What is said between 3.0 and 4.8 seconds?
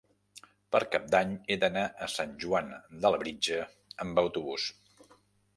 de Labritja amb autobús.